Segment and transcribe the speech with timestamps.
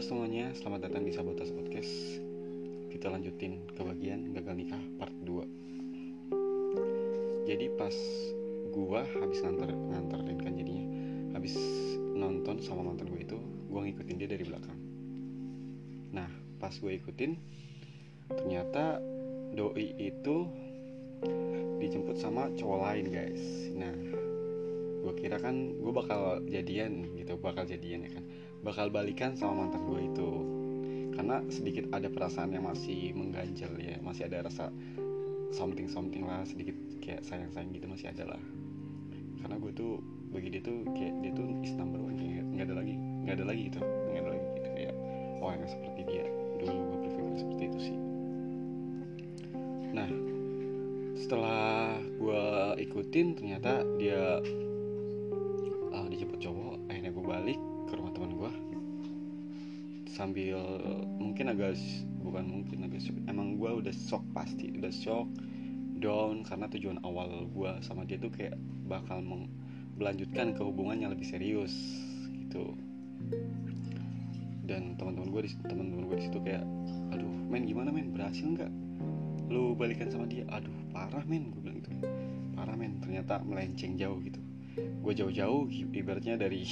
[0.00, 1.92] Halo semuanya, selamat datang di Sabotas Podcast.
[2.88, 7.92] Kita lanjutin ke bagian gagal nikah part 2 Jadi pas
[8.72, 10.88] gua habis nganter, nganterin kan jadinya
[11.36, 11.52] Habis
[12.16, 13.36] nonton sama mantan gue itu
[13.68, 14.80] Gua ngikutin dia dari belakang.
[16.16, 17.36] Nah pas gue ikutin
[18.32, 19.04] Ternyata
[19.52, 20.48] doi itu
[21.76, 23.68] dijemput sama cowok lain guys.
[23.76, 23.92] Nah
[25.04, 28.24] gue kira kan gue bakal jadian gitu bakal jadian ya kan
[28.60, 30.30] bakal balikan sama mantan gue itu.
[31.16, 34.72] Karena sedikit ada perasaan yang masih mengganjal ya masih ada rasa
[35.52, 38.42] something something lah sedikit kayak sayang sayang gitu masih ada lah.
[39.40, 42.16] Karena gue tuh bagi dia tuh kayak dia tuh is number one
[42.60, 44.94] nggak ada lagi nggak ada lagi gitu nggak ada lagi gitu kayak
[45.40, 46.24] orang yang seperti dia.
[46.60, 47.96] Dulu gue berpikir seperti itu sih.
[49.96, 50.10] Nah
[51.16, 52.44] setelah gue
[52.84, 54.40] ikutin ternyata dia
[60.20, 60.60] sambil
[61.16, 61.80] mungkin agak
[62.20, 65.24] bukan mungkin agak shock emang gue udah shock pasti udah shock
[65.96, 68.52] down karena tujuan awal gue sama dia tuh kayak
[68.84, 69.24] bakal
[69.96, 71.72] melanjutkan ke hubungan yang lebih serius
[72.36, 72.76] gitu.
[74.68, 76.64] Dan teman-teman gue di teman-teman gue di situ kayak
[77.16, 78.12] aduh men gimana men?
[78.12, 78.72] Berhasil nggak
[79.48, 80.44] lu balikan sama dia?
[80.52, 81.96] Aduh parah men gue bilang gitu.
[82.56, 84.40] Parah men ternyata melenceng jauh gitu.
[85.00, 86.64] Gue jauh-jauh ibaratnya dari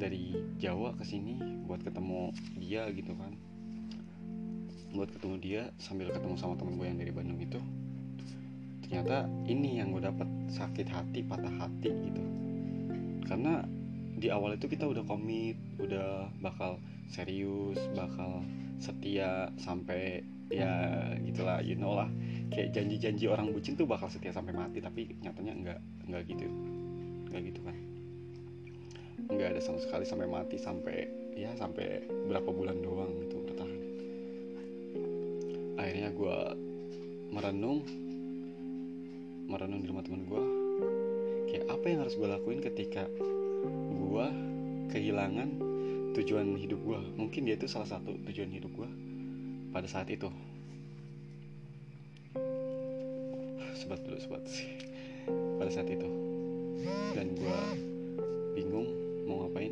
[0.00, 1.36] dari Jawa ke sini
[1.68, 3.36] buat ketemu dia gitu kan.
[4.96, 7.60] Buat ketemu dia sambil ketemu sama temen gue yang dari Bandung itu.
[8.88, 12.24] Ternyata ini yang gue dapat sakit hati patah hati gitu.
[13.28, 13.60] Karena
[14.16, 16.80] di awal itu kita udah komit udah bakal
[17.12, 18.42] serius bakal
[18.80, 20.72] setia sampai ya
[21.22, 22.08] gitulah you know lah.
[22.50, 26.48] Kayak janji-janji orang bucin tuh bakal setia sampai mati tapi nyatanya enggak enggak gitu.
[27.30, 27.89] Enggak gitu kan
[29.30, 31.06] nggak ada sama sekali sampai mati sampai
[31.38, 33.80] ya sampai berapa bulan doang itu bertahan.
[35.78, 36.36] Akhirnya gue
[37.30, 37.86] merenung
[39.46, 40.42] merenung di rumah teman gue
[41.50, 43.06] kayak apa yang harus gue lakuin ketika
[43.90, 44.26] gue
[44.90, 45.48] kehilangan
[46.14, 48.90] tujuan hidup gue mungkin dia itu salah satu tujuan hidup gue
[49.70, 50.26] pada saat itu.
[53.78, 54.42] Sebat dulu sebat
[55.56, 56.08] pada saat itu.
[57.14, 57.58] Dan gue
[58.58, 59.70] bingung mau ngapain?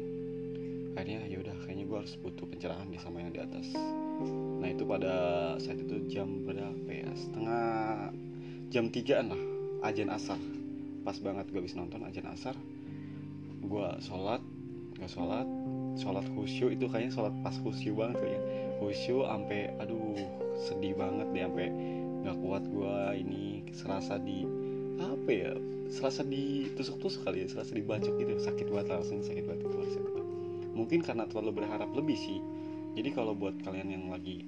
[0.94, 3.74] Akhirnya ya udah kayaknya gue harus butuh pencerahan di sama yang di atas.
[4.62, 5.14] Nah itu pada
[5.58, 7.10] saat itu jam berapa ya?
[7.18, 7.66] Setengah
[8.70, 9.42] jam tigaan lah
[9.90, 10.38] ajan asar.
[11.02, 12.54] Pas banget gue habis nonton ajan asar
[13.58, 14.38] gue sholat
[14.98, 15.46] nggak sholat
[15.98, 18.42] sholat khusyuk itu kayaknya sholat pas khusyuk banget kayaknya.
[18.78, 20.14] Khusyuk sampai aduh
[20.66, 21.68] sedih banget deh sampai
[22.22, 23.42] nggak kuat gue ini
[23.74, 24.46] serasa di
[24.98, 25.52] apa ya
[25.88, 28.36] serasa ditusuk-tusuk kali ya serasa dibacok gitu.
[28.40, 30.18] Sakit banget rasanya sakit banget itu itu
[30.78, 32.38] mungkin karena terlalu berharap lebih sih.
[32.94, 34.46] Jadi kalau buat kalian yang lagi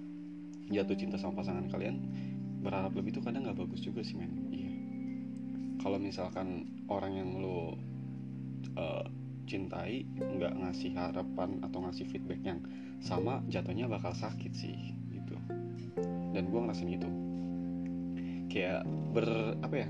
[0.70, 1.98] jatuh cinta sama pasangan kalian
[2.62, 4.30] berharap lebih itu kadang nggak bagus juga sih men.
[4.54, 4.72] Iya.
[5.82, 7.74] Kalau misalkan orang yang lo
[8.78, 9.04] uh,
[9.50, 12.62] cintai nggak ngasih harapan atau ngasih feedback yang
[13.02, 15.34] sama jatuhnya bakal sakit sih gitu.
[16.30, 17.10] Dan gue ngerasain itu
[18.50, 19.88] kayak ber apa ya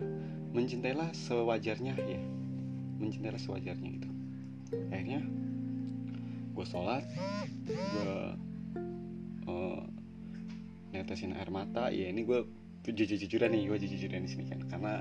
[0.51, 2.23] mencintailah sewajarnya ya.
[3.01, 4.09] Mencintailah sewajarnya gitu.
[4.91, 5.21] Akhirnya
[6.51, 7.07] gue sholat
[7.71, 8.15] gue
[9.47, 9.83] uh,
[10.93, 11.89] netesin air mata.
[11.91, 12.45] Ya ini gue
[12.87, 14.61] jujur-jujuran nih gue jujur-jujuran di sini kan.
[14.67, 14.95] Karena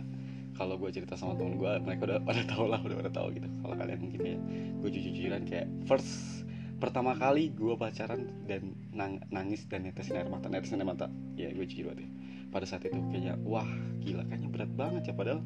[0.56, 3.48] kalau gue cerita sama temen gue mereka udah pada tahu lah udah pada tahu gitu.
[3.64, 4.38] Kalau kalian mungkin ya
[4.80, 6.44] gue jujur-jujuran kayak first
[6.80, 11.08] pertama kali gue pacaran dan nang, nangis dan netesin air mata netesin air mata.
[11.36, 12.19] Ya gue jujur banget ya
[12.50, 13.68] pada saat itu kayaknya wah
[14.02, 15.42] gila kayaknya berat banget ya padahal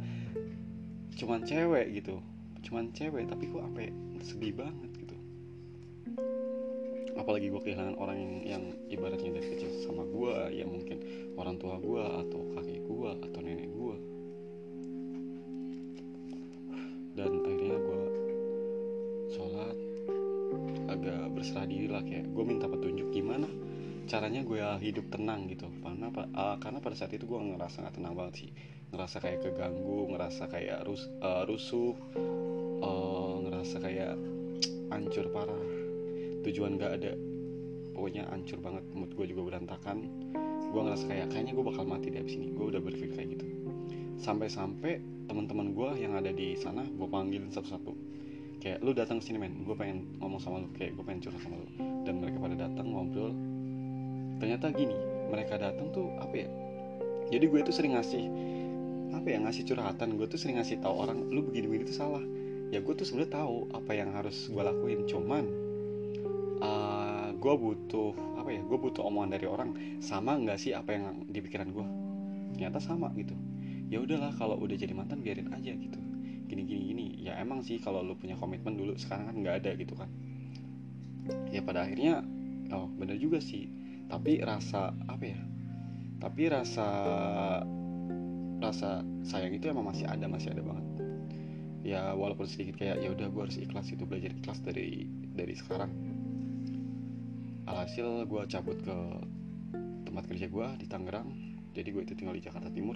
[1.13, 2.17] cuman cewek gitu.
[2.63, 3.91] Cuman cewek tapi kok sampai
[4.23, 5.15] sedih banget gitu.
[7.13, 10.97] Apalagi gue kehilangan orang yang, yang ibaratnya dari kecil sama gue ya mungkin
[11.37, 13.82] orang tua gue atau kakek gue atau nenek gue
[24.13, 25.65] caranya gue hidup tenang gitu.
[25.81, 28.49] Karena uh, karena pada saat itu gue ngerasa nggak tenang banget sih.
[28.93, 31.97] Ngerasa kayak keganggu ngerasa kayak rus, uh, rusuh
[32.85, 34.13] uh, ngerasa kayak
[34.93, 35.65] hancur parah.
[36.45, 37.17] Tujuan gak ada.
[37.97, 40.05] Pokoknya hancur banget mood gue juga berantakan.
[40.69, 42.53] Gue ngerasa kayak kayaknya gue bakal mati di abis ini.
[42.53, 43.45] Gue udah berpikir kayak gitu.
[44.21, 47.93] Sampai-sampai teman-teman gue yang ada di sana gue panggilin satu-satu.
[48.61, 49.65] Kayak lu datang sini men.
[49.65, 50.69] Gue pengen ngomong sama lu.
[50.77, 51.67] Kayak gue pengen curhat sama lu.
[52.03, 53.52] Dan mereka pada datang ngobrol
[54.43, 54.99] ternyata gini
[55.31, 56.51] mereka datang tuh apa ya?
[57.31, 58.27] Jadi gue tuh sering ngasih
[59.15, 62.23] apa ya ngasih curhatan gue tuh sering ngasih tahu orang lu begini begini tuh salah.
[62.75, 65.43] Ya gue tuh sebenarnya tahu apa yang harus gue lakuin cuman
[66.59, 69.69] uh, gue butuh apa ya gue butuh omongan dari orang
[70.03, 71.87] sama nggak sih apa yang di pikiran gue?
[72.59, 73.33] Ternyata sama gitu.
[73.87, 75.99] Ya udahlah kalau udah jadi mantan biarin aja gitu.
[76.51, 77.05] Gini gini gini.
[77.23, 80.11] Ya emang sih kalau lu punya komitmen dulu sekarang kan nggak ada gitu kan.
[81.47, 82.27] Ya pada akhirnya
[82.75, 83.82] oh bener juga sih
[84.13, 85.41] tapi rasa apa ya
[86.21, 86.87] tapi rasa
[88.63, 90.85] rasa sayang itu emang masih ada masih ada banget.
[91.83, 95.03] Ya walaupun sedikit kayak ya udah gue harus ikhlas itu belajar ikhlas dari
[95.35, 95.91] dari sekarang.
[97.67, 98.97] Alhasil gue cabut ke
[100.07, 101.27] tempat kerja gue di Tangerang.
[101.75, 102.95] Jadi gue itu tinggal di Jakarta Timur.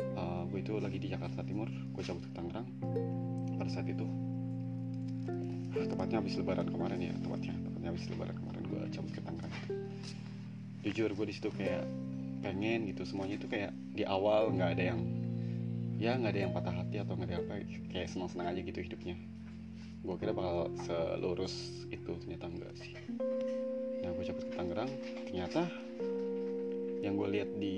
[0.00, 2.68] Uh, eh, gue itu lagi di Jakarta Timur gue cabut ke Tangerang
[3.56, 4.04] pada saat itu
[5.88, 7.54] tepatnya habis lebaran kemarin ya tepatnya.
[7.56, 9.54] Tepatnya habis lebaran kemarin gue cabut ke Tangerang
[10.80, 11.84] jujur gue di situ kayak
[12.40, 15.00] pengen gitu semuanya itu kayak di awal nggak ada yang
[16.00, 17.52] ya nggak ada yang patah hati atau nggak ada apa
[17.92, 19.16] kayak senang senang aja gitu hidupnya.
[20.00, 22.96] Gue kira bakal selurus itu ternyata enggak sih.
[24.00, 24.88] Nah gue cepet ke Tangerang
[25.28, 25.68] ternyata
[27.04, 27.76] yang gue lihat di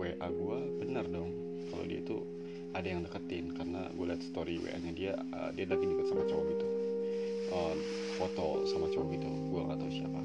[0.00, 1.28] WA gue benar dong.
[1.68, 2.24] Kalau dia itu
[2.72, 6.24] ada yang deketin karena gue lihat story WA nya dia uh, dia lagi deket sama
[6.24, 6.66] cowok gitu
[7.54, 7.74] uh,
[8.18, 9.28] foto sama cowok gitu.
[9.54, 10.20] Gue nggak tahu siapa.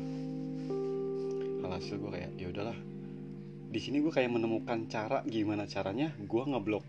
[1.69, 2.77] Alhasil gue kayak ya udahlah.
[3.69, 6.81] Di sini gue kayak menemukan cara gimana caranya gue ngeblok.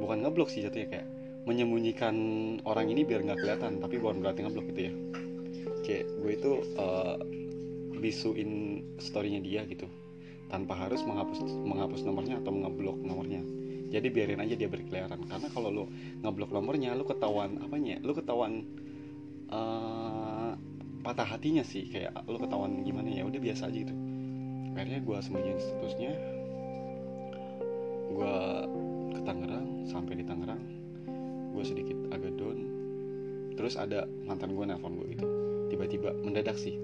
[0.00, 1.06] Bukan ngeblok sih jatuhnya kayak
[1.44, 2.16] menyembunyikan
[2.68, 4.92] orang ini biar nggak kelihatan tapi bukan berarti ngeblok gitu ya.
[5.84, 7.16] Kayak gue itu uh,
[8.00, 9.84] bisuin storynya dia gitu.
[10.48, 13.44] Tanpa harus menghapus menghapus nomornya atau ngeblok nomornya.
[13.88, 15.20] Jadi biarin aja dia berkeliaran.
[15.28, 15.84] Karena kalau lo
[16.24, 18.00] ngeblok nomornya lo ketahuan apanya?
[18.00, 18.64] Lo ketahuan
[19.52, 20.52] uh,
[21.02, 23.94] patah hatinya sih kayak lo ketahuan gimana ya udah biasa aja gitu.
[24.76, 26.12] Akhirnya gue sembunyiin statusnya.
[28.12, 28.36] Gue
[29.16, 30.62] ke Tangerang sampai di Tangerang.
[31.56, 32.58] Gue sedikit agak down.
[33.58, 35.26] Terus ada mantan gue nelfon gue gitu
[35.72, 36.78] tiba-tiba mendadak sih.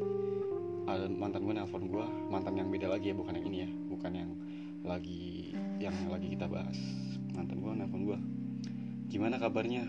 [0.85, 4.13] Ada mantan gue nelfon gue mantan yang beda lagi ya bukan yang ini ya bukan
[4.13, 4.31] yang
[4.85, 6.77] lagi yang lagi kita bahas.
[7.37, 8.19] Mantan gue nelfon gue
[9.13, 9.87] gimana kabarnya?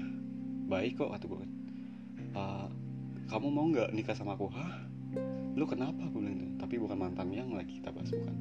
[0.65, 1.54] Baik kok kata gue
[2.35, 2.67] uh,
[3.31, 4.51] kamu mau nggak nikah sama aku?
[4.53, 4.85] Hah?
[5.55, 6.05] Lu kenapa?
[6.11, 8.35] Gue bilang itu tapi bukan mantan yang lagi kita bahas bukan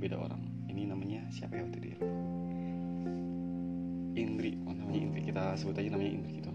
[0.00, 0.42] beda orang.
[0.66, 1.96] Ini namanya siapa ya waktu dia
[4.14, 4.58] Indri.
[4.66, 5.20] Oh, namanya Indri.
[5.30, 6.50] Kita sebut aja namanya Indri gitu.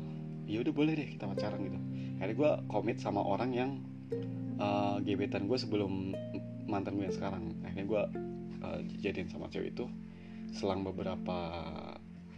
[0.49, 1.79] Ya udah boleh deh kita pacaran gitu.
[2.19, 3.71] Akhirnya gue komit sama orang yang
[4.59, 6.17] uh, gebetan gue sebelum
[6.65, 7.53] mantan gue yang sekarang.
[7.63, 8.01] Akhirnya gue
[8.65, 9.85] uh, jadian sama cewek itu
[10.49, 11.37] selang beberapa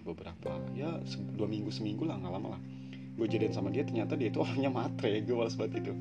[0.01, 0.99] beberapa ya
[1.37, 2.61] dua minggu seminggu lah nggak lama lah
[3.15, 5.21] gue jadian sama dia ternyata dia itu orangnya matre.
[5.23, 5.93] Gue malas banget itu.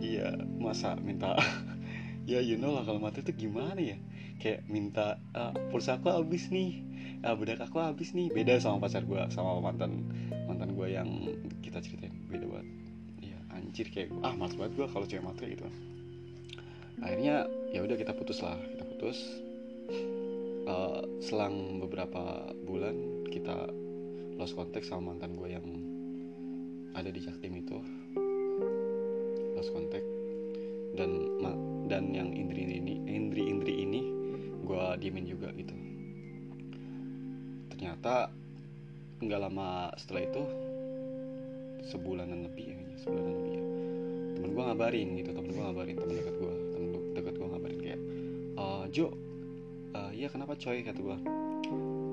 [0.00, 1.34] Iya masa minta
[2.30, 3.98] ya you know lah kalau matre itu gimana ya?
[4.38, 6.82] Kayak minta uh, pulsa aku habis nih.
[7.24, 8.30] Uh, bedak aku habis nih.
[8.30, 10.06] Beda sama pacar gue sama mantan
[10.46, 11.08] mantan gue yang
[11.60, 12.14] kita ceritain.
[12.30, 12.68] Beda banget.
[13.22, 15.66] Iya anjir kayak ah malas banget gue kalau cewek matre gitu.
[17.02, 18.56] Akhirnya ya udah kita putus lah.
[18.56, 19.18] Kita putus.
[20.64, 23.68] Uh, selang beberapa bulan kita
[24.40, 25.66] lost contact sama mantan gue yang
[26.94, 27.78] ada di Jaktim itu
[29.58, 30.06] lost contact.
[30.94, 31.10] Dan
[31.90, 34.00] dan yang Indri ini Indri Indri ini
[34.62, 35.74] gue diemin juga gitu.
[37.74, 38.30] Ternyata
[39.18, 40.42] nggak lama setelah itu
[41.84, 43.64] sebulanan lebih ya sebulanan lebih ya.
[44.38, 48.00] Temen gue ngabarin gitu temen gue ngabarin temen dekat gue temen dekat gue ngabarin kayak
[48.54, 49.06] uh, Jo
[49.98, 50.80] uh, ya kenapa coy?
[50.86, 51.16] kata gue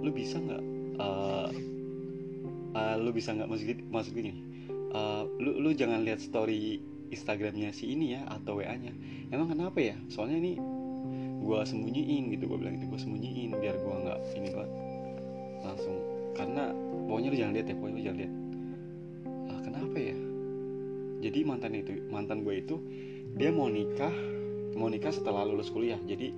[0.01, 0.63] lu bisa nggak
[0.97, 1.49] uh,
[2.73, 3.45] uh, lu bisa nggak?
[3.45, 4.50] Masuk masuk gini
[4.91, 6.79] uh, lu lu jangan lihat story
[7.11, 8.95] Instagramnya si ini ya atau WA nya
[9.31, 9.95] emang kenapa ya?
[10.07, 10.51] Soalnya ini
[11.41, 14.67] gue sembunyiin gitu gue bilang itu gue sembunyiin biar gue nggak ini gue
[15.65, 15.97] langsung
[16.37, 16.71] karena
[17.09, 18.33] pokoknya lu jangan lihat ya pokoknya lu jangan lihat.
[19.51, 20.17] Ah, kenapa ya?
[21.21, 22.75] Jadi mantan itu mantan gue itu
[23.35, 24.13] dia mau nikah
[24.79, 25.99] mau nikah setelah lulus kuliah.
[26.07, 26.31] Jadi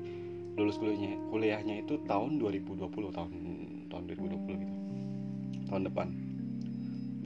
[0.57, 3.29] lulus kuliahnya kuliahnya itu tahun 2020 tahun
[3.89, 4.73] tahun 2020 gitu.
[5.69, 6.22] Tahun depan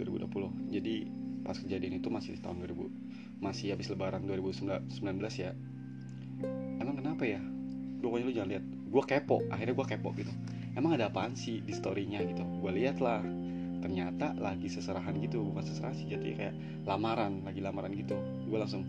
[0.08, 0.96] 2020 jadi
[1.44, 4.90] pas kejadian itu masih di tahun 2000 masih habis lebaran 2019
[5.38, 5.54] ya.
[6.82, 7.42] Emang kenapa ya?
[8.02, 8.66] Pokoknya lu jangan lihat.
[8.88, 10.34] Gue kepo akhirnya gue kepo gitu.
[10.78, 12.42] Emang ada apaan sih di storynya gitu?
[12.62, 13.22] Gue lihat lah.
[13.82, 15.42] Ternyata lagi seserahan gitu.
[15.54, 18.18] Bukan seserahan sih jadi kayak lamaran lagi lamaran gitu.
[18.50, 18.86] Gue langsung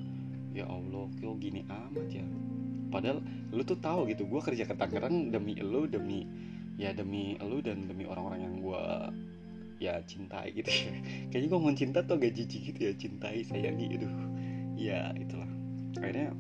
[0.57, 2.25] ya allah kok gini amat ya?
[2.89, 3.21] Padahal
[3.53, 6.25] lu tuh tahu gitu gue kerja ke Tangerang demi lu demi
[6.81, 8.85] ya demi lu dan demi orang-orang yang gue
[9.79, 10.91] ya cintai gitu ya.
[11.31, 14.13] Kayaknya gue ngomong cinta tuh gak jijik gitu ya cintai sayangi aduh.
[14.79, 15.51] Ya itulah.
[15.99, 16.35] Akhirnya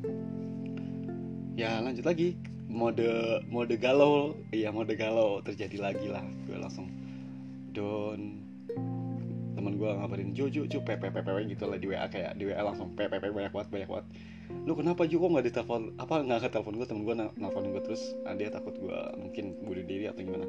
[1.54, 2.38] ya lanjut lagi.
[2.68, 4.36] Mode mode galau.
[4.52, 6.22] Iya mode galau terjadi lagi lah.
[6.44, 6.90] Gue langsung
[7.72, 8.44] down.
[9.58, 12.62] Temen gue ngabarin Jo Jo Jo pepe pepe gitu lah di WA kayak di WA
[12.62, 14.06] langsung pepe pepe banyak banget banyak banget.
[14.66, 15.18] Lu kenapa Jo?
[15.18, 15.82] Kok nggak ditelepon?
[15.98, 18.14] Apa nggak ke telepon gue temen gue nelfonin gue terus.
[18.22, 20.46] Ah, dia takut gue mungkin bunuh diri atau gimana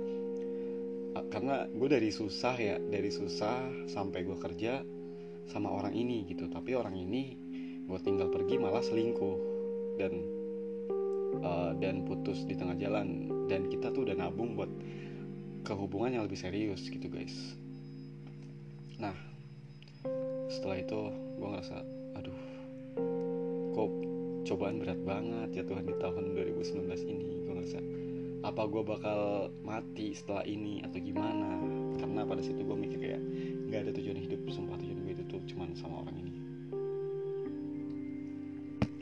[1.29, 4.83] karena gue dari susah ya dari susah sampai gue kerja
[5.49, 6.45] sama orang ini gitu.
[6.45, 7.33] Tapi orang ini
[7.89, 9.37] gue tinggal pergi malah selingkuh
[9.97, 10.13] dan
[11.41, 13.29] uh, dan putus di tengah jalan.
[13.49, 14.69] Dan kita tuh udah nabung buat
[15.65, 17.33] kehubungan yang lebih serius gitu guys.
[19.01, 19.15] Nah
[20.49, 20.99] setelah itu
[21.37, 21.77] gue ngerasa
[22.17, 22.39] aduh
[23.77, 23.91] kok
[24.49, 27.38] cobaan berat banget ya Tuhan di tahun 2019 ini
[28.49, 31.61] apa gue bakal mati setelah ini atau gimana?
[32.01, 33.21] Karena pada situ gue mikir kayak
[33.69, 36.33] nggak ada tujuan hidup sumpah tujuan gue itu tuh cuman sama orang ini.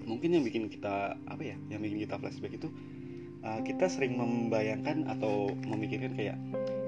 [0.04, 2.68] Mungkin yang bikin kita apa ya yang bikin kita flashback itu
[3.48, 6.36] uh, kita sering membayangkan atau memikirkan kayak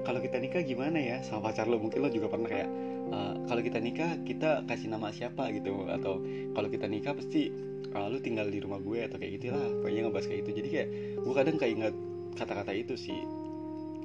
[0.04, 1.80] kalau kita nikah gimana ya sama pacar lo?
[1.80, 2.68] Mungkin lo juga pernah kayak
[3.08, 5.88] uh, kalau kita nikah kita kasih nama siapa gitu.
[5.88, 6.20] Atau
[6.52, 7.48] kalau kita nikah pasti
[7.96, 10.50] uh, lu tinggal di rumah gue atau kayak gitu lah pokoknya ngebahas kayak gitu.
[10.60, 10.88] Jadi kayak
[11.24, 11.94] gue kadang kayak ingat
[12.36, 13.18] kata-kata itu sih.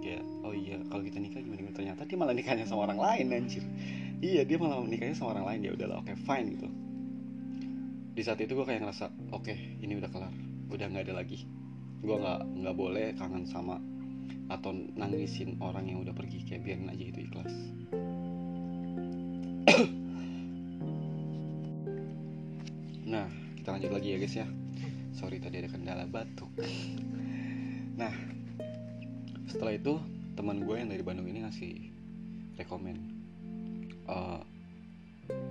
[0.05, 1.75] Kayak oh iya kalau kita nikah gimana, gimana?
[1.75, 3.65] Ternyata dia malah nikahnya sama orang lain anjir.
[4.21, 5.59] Iya dia malah nikahnya sama orang lain.
[5.65, 6.67] Ya udahlah oke okay, fine gitu.
[8.15, 10.33] Di saat itu gue kayak ngerasa oke okay, ini udah kelar.
[10.69, 11.49] Udah nggak ada lagi.
[12.05, 13.81] Gue nggak nggak boleh kangen sama
[14.45, 16.45] atau nangisin orang yang udah pergi.
[16.45, 17.55] Kayak biarin aja itu ikhlas.
[23.05, 24.47] Nah kita lanjut lagi ya guys ya.
[25.17, 26.51] Sorry tadi ada kendala batuk
[27.95, 28.11] nah
[29.45, 29.95] setelah itu
[30.35, 31.73] teman gue yang dari Bandung ini ngasih
[32.59, 32.97] rekomen.
[34.05, 34.43] Uh,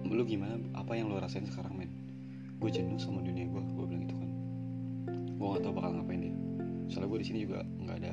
[0.07, 0.61] lu gimana?
[0.77, 1.91] Apa yang lo rasain sekarang men?
[2.61, 4.31] Gue jenuh sama dunia gue gue bilang gitu kan.
[5.41, 6.37] Gue gak tau bakal ngapain dia.
[6.93, 8.13] Soalnya gue di sini juga nggak ada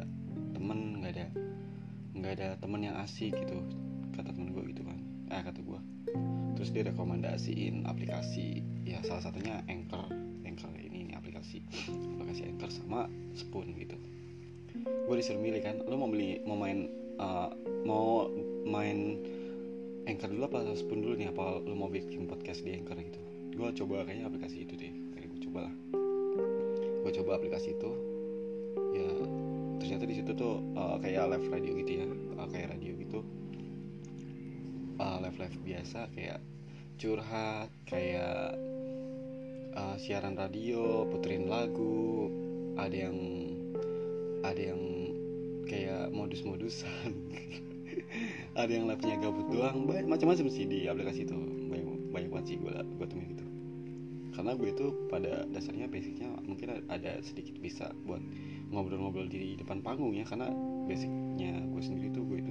[0.56, 1.26] temen nggak ada
[2.16, 3.58] nggak ada temen yang asik gitu
[4.16, 4.98] kata temen gue gitu kan.
[5.28, 5.80] Eh kata gue.
[6.56, 10.08] Terus dia rekomendasiin aplikasi ya salah satunya Anchor.
[10.48, 11.68] Anchor ini ini aplikasi.
[12.16, 14.00] Aplikasi Anchor sama Spoon gitu
[14.80, 16.88] gue disuruh milih kan lo mau beli mau main
[17.20, 17.51] uh,
[17.84, 18.32] mau
[18.63, 19.20] main
[20.10, 21.30] Anchor dulu apa Spoon dulu nih?
[21.30, 23.22] Apa lo mau bikin podcast di Anchor gitu?
[23.54, 25.74] Gue coba kayaknya aplikasi itu deh kayak gue coba lah.
[27.06, 27.92] Gue coba aplikasi itu
[28.92, 29.08] ya
[29.82, 32.08] ternyata di situ tuh uh, kayak live radio gitu ya
[32.42, 33.20] uh, kayak radio gitu.
[35.01, 36.40] Uh, live live biasa kayak
[37.01, 38.54] curhat kayak
[39.74, 42.30] uh, siaran radio puterin lagu
[42.78, 43.18] ada yang
[44.41, 44.81] ada yang
[45.69, 47.12] kayak modus-modusan.
[48.55, 49.88] Ada yang live nya gabut doang.
[49.88, 51.36] Macam-macam sih di aplikasi itu.
[51.71, 53.45] Banyak banyak banget sih gue gue temuin gitu.
[54.31, 58.19] Karena gue itu pada dasarnya basicnya mungkin ada sedikit bisa buat
[58.71, 60.27] ngobrol-ngobrol di depan panggung ya.
[60.27, 60.51] Karena
[60.88, 62.50] basicnya gue sendiri tuh gue itu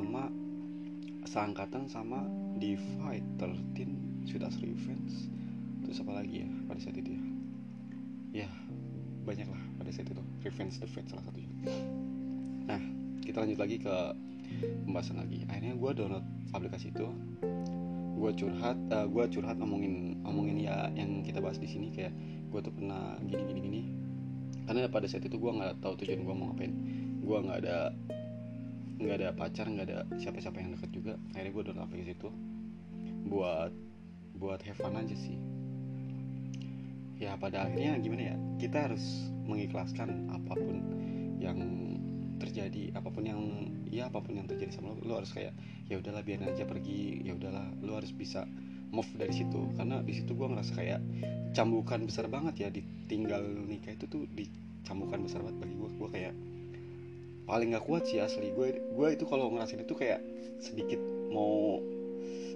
[0.00, 0.32] sama
[1.28, 2.24] seangkatan sama
[2.56, 5.28] Divide 13 Sweet As Revenge.
[5.84, 7.22] Terus apa lagi ya pada saat itu ya?
[8.32, 8.48] Ya
[9.28, 10.24] banyak lah pada saat itu.
[10.40, 11.52] Revenge the Fate salah satunya.
[12.64, 12.80] Nah
[13.20, 13.94] kita lanjut lagi ke
[14.88, 15.44] pembahasan lagi.
[15.52, 16.24] Akhirnya gue download
[16.56, 17.04] aplikasi itu.
[18.16, 22.16] Gue curhat uh, gue curhat ngomongin ngomongin ya yang kita bahas di sini kayak
[22.48, 23.82] gue tuh pernah gini gini gini.
[24.64, 26.72] Karena pada saat itu gue nggak tahu tujuan gue mau ngapain.
[27.20, 27.92] Gue nggak ada
[29.00, 31.12] nggak ada pacar nggak ada siapa-siapa yang deket juga.
[31.32, 32.30] Akhirnya gue download aplikasi itu
[33.32, 33.72] buat
[34.36, 35.40] buat have fun aja sih.
[37.20, 38.36] Ya pada akhirnya gimana ya?
[38.60, 40.76] Kita harus mengikhlaskan apa pun
[41.40, 41.58] yang
[42.40, 43.40] terjadi apa pun yang
[43.88, 45.00] ya apa pun yang terjadi sama lo.
[45.04, 45.52] Lo harus kayak
[45.88, 47.24] ya udahlah biar aja pergi.
[47.24, 48.44] Ya udahlah lo harus bisa
[48.92, 49.68] move dari situ.
[49.76, 51.00] Karena di situ gue ngerasa kayak
[51.56, 56.34] cambukan besar banget ya ditinggal nikah itu tuh dicambukan besar banget bagi gue gue kayak
[57.50, 58.54] paling gak kuat sih asli.
[58.54, 60.22] Gue gue itu kalau ngerasain itu kayak
[60.62, 61.02] sedikit
[61.34, 61.82] mau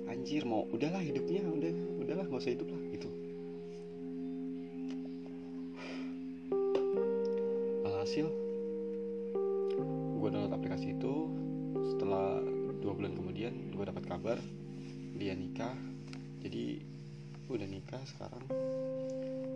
[0.06, 1.72] anjir mau udahlah hidupnya udah
[2.04, 3.08] udahlah nggak usah hidup lah gitu.
[7.90, 8.26] Alhasil
[10.14, 11.14] gue download aplikasi itu
[11.90, 12.38] setelah
[12.78, 14.38] dua bulan kemudian gue dapat kabar
[15.18, 15.74] dia nikah.
[16.44, 16.78] Jadi
[17.50, 18.44] udah nikah sekarang.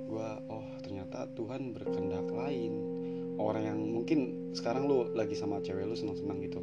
[0.09, 2.98] Gue oh ternyata Tuhan berkehendak lain
[3.39, 6.61] orang yang mungkin sekarang lu lagi sama cewek lu senang-senang gitu.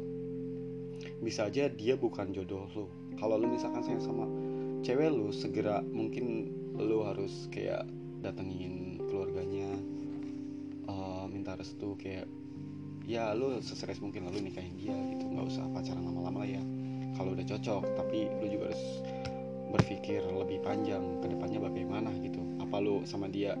[1.24, 2.86] Bisa aja dia bukan jodoh lu.
[3.16, 4.28] Kalau lu misalkan sayang sama
[4.84, 7.88] cewek lu segera mungkin lu harus kayak
[8.20, 9.72] datengin keluarganya
[10.86, 12.28] uh, minta restu kayak
[13.08, 15.24] ya lu seserius mungkin lalu nikahin dia gitu.
[15.24, 16.62] Nggak usah pacaran lama-lama lah ya.
[17.16, 18.84] Kalau udah cocok tapi lu juga harus
[19.72, 22.44] berpikir lebih panjang ke depannya bagaimana gitu.
[22.60, 23.56] Apa lu sama dia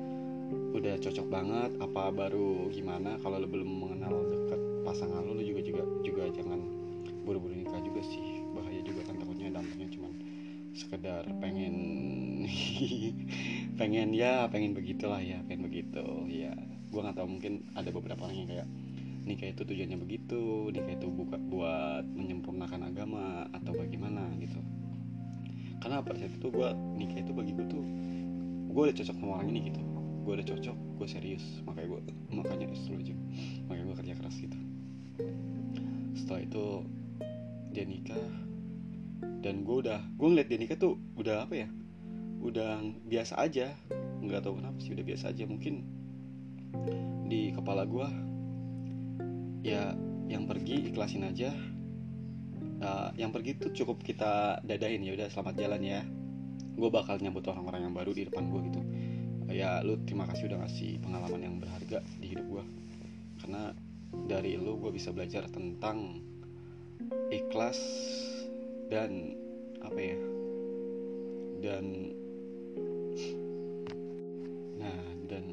[0.52, 3.18] udah cocok banget apa baru gimana?
[3.18, 6.60] Kalau lu belum mengenal deket pasangan lu lu juga juga juga jangan
[7.26, 8.46] buru-buru nikah juga sih.
[8.54, 10.12] Bahaya juga kan takutnya dampaknya cuman
[10.76, 11.74] sekedar pengen
[13.80, 16.54] pengen ya pengen begitulah ya pengen begitu ya.
[16.92, 18.68] Gue nggak tahu mungkin ada beberapa orang yang kayak
[19.26, 24.62] nikah itu tujuannya begitu nikah itu buka buat menyempurnakan agama atau bagaimana gitu.
[25.82, 27.84] Karena pada saat itu gue nikah itu bagi gue tuh
[28.70, 29.95] gue udah cocok sama orang ini gitu
[30.26, 31.44] gue udah cocok gue serius.
[31.62, 32.00] Makanya gue
[32.34, 33.14] makanya aja.
[33.70, 34.58] Makanya gue kerja keras gitu.
[36.18, 36.64] Setelah itu
[37.70, 38.26] dia nikah.
[39.38, 41.68] Dan gue udah gue ngeliat dia nikah tuh udah apa ya?
[42.42, 43.70] Udah biasa aja.
[44.18, 45.46] Nggak tahu kenapa sih udah biasa aja.
[45.46, 45.86] Mungkin
[47.30, 48.08] di kepala gue
[49.62, 49.94] ya
[50.26, 51.54] yang pergi ikhlasin aja.
[52.76, 55.06] Uh, yang pergi tuh cukup kita dadain.
[55.06, 56.02] Ya udah selamat jalan ya.
[56.74, 58.82] Gue bakal nyambut orang-orang yang baru di depan gue gitu
[59.50, 62.64] ya lu terima kasih udah ngasih pengalaman yang berharga di hidup gue
[63.42, 63.74] karena
[64.26, 66.24] dari lu gue bisa belajar tentang
[67.28, 67.78] ikhlas
[68.88, 69.34] dan
[69.82, 70.18] apa ya?
[71.60, 71.84] Dan
[74.76, 75.44] nah dan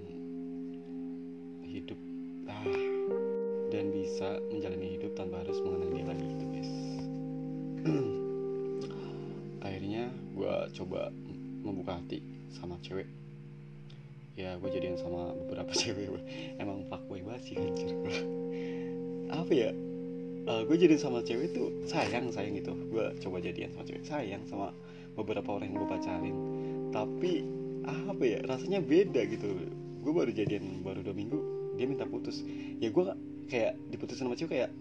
[1.65, 1.99] hidup
[2.45, 2.67] ah
[3.73, 6.71] dan bisa menjalani hidup tanpa harus mengenal dia lagi gitu guys.
[9.65, 11.09] Akhirnya gue coba
[11.63, 12.21] membuka hati
[12.53, 13.22] sama cewek
[14.33, 16.09] ya gue jadian sama beberapa cewek
[16.57, 17.89] emang fuckboy banget sih anjir.
[19.39, 19.71] Apa ya?
[20.43, 22.75] Uh, gue jadian sama cewek tuh sayang sayang gitu.
[22.91, 24.75] Gue coba jadian sama cewek sayang sama
[25.15, 26.37] beberapa orang yang gue pacarin.
[26.91, 27.31] Tapi
[27.83, 29.47] apa ya rasanya beda gitu.
[30.03, 31.39] Gue baru jadian baru dua minggu
[31.79, 32.43] dia minta putus.
[32.83, 33.03] Ya gue
[33.47, 34.71] kayak diputusin sama cewek kayak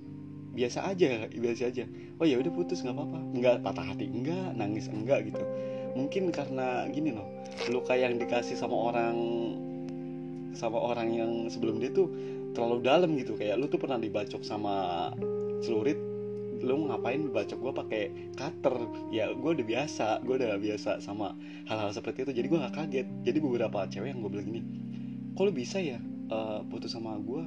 [0.52, 1.85] biasa aja biasa aja.
[2.18, 3.18] Oh ya udah putus nggak apa-apa.
[3.38, 5.47] Nggak patah hati enggak nangis enggak gitu
[5.92, 7.28] mungkin karena gini loh
[7.68, 9.16] luka yang dikasih sama orang
[10.52, 12.12] sama orang yang sebelum dia tuh
[12.52, 13.35] terlalu dalam gitu.
[13.37, 15.09] Kayak lu tuh pernah dibacok sama
[15.64, 15.96] celurit
[16.62, 18.02] lu ngapain bacok gue pakai
[18.38, 18.74] cutter?
[19.11, 21.35] Ya gue udah biasa gue udah biasa sama
[21.66, 22.33] hal-hal seperti itu.
[22.37, 23.09] Jadi gue gak kaget.
[23.26, 24.62] Jadi beberapa cewek yang gue bilang gini
[25.33, 25.96] kok lu bisa ya
[26.28, 27.42] uh, putus sama gue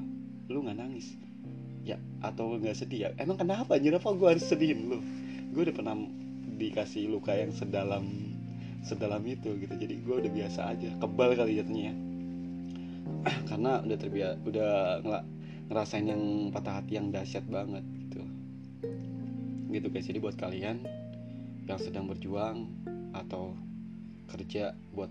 [0.49, 1.13] lu nggak nangis?
[1.85, 3.09] Ya atau nggak sedih ya?
[3.21, 4.99] Emang kenapa anjir apa gue harus sedihin lu.
[5.53, 5.95] Gue udah pernah
[6.57, 8.34] dikasih luka yang sedalam
[8.85, 9.73] sedalam itu gitu.
[9.73, 11.91] Jadi gue udah biasa aja kebal kali jatuhnya.
[11.91, 11.95] Ya
[13.49, 14.73] karena udah terbiasa udah
[15.65, 18.21] ngerasain yang patah hati yang dahsyat banget gitu.
[19.73, 20.85] Gitu guys jadi buat kalian
[21.65, 22.69] yang sedang berjuang
[23.17, 23.57] atau
[24.29, 25.09] kerja buat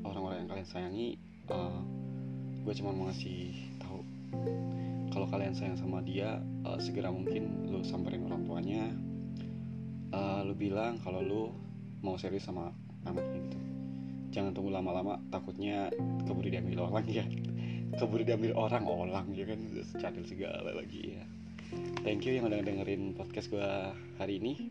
[0.00, 1.08] orang-orang yang kalian sayangi
[1.52, 1.80] uh,
[2.64, 4.00] gue cuma mau ngasih tahu.
[5.10, 8.84] Kalau kalian sayang sama dia uh, segera mungkin lu samperin orang tuanya.
[10.10, 11.44] Uh, lu bilang kalau lu
[12.00, 12.72] mau serius sama
[13.04, 13.58] anaknya gitu.
[14.30, 15.90] Jangan tunggu lama-lama takutnya
[16.24, 17.24] keburu diambil orang ya.
[17.98, 19.60] Keburu diambil orang orang ya kan.
[19.98, 21.24] Cadel segala lagi ya.
[22.02, 23.70] Thank you yang udah dengerin podcast gue
[24.18, 24.70] hari ini.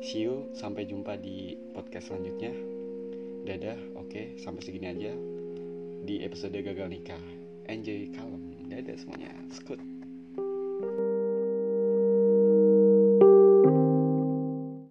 [0.00, 2.54] See you sampai jumpa di podcast selanjutnya.
[3.46, 5.12] Dadah oke okay, sampai segini aja.
[6.06, 7.22] Di episode gagal nikah.
[7.70, 8.66] Enjoy kalem.
[8.66, 9.30] Dadah semuanya.
[9.50, 9.89] Skut